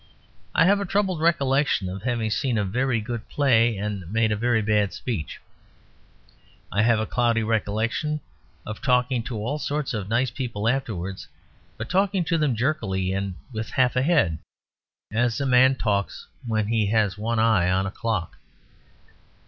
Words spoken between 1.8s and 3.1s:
of having seen a very